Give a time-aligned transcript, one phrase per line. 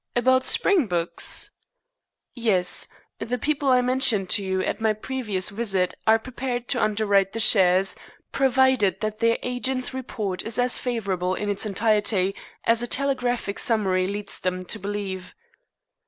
[0.15, 1.51] "About Springboks?"
[2.33, 2.87] "Yes.
[3.19, 7.39] The people I mentioned to you at my previous visit are prepared to underwrite the
[7.39, 7.95] shares,
[8.31, 12.33] provided that their agent's report is as favorable in its entirety
[12.63, 15.35] as a telegraphic summary leads them to believe."